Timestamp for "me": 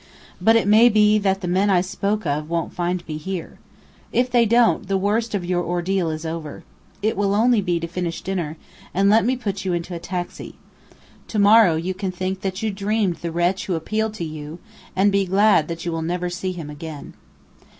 3.07-3.17, 9.23-9.35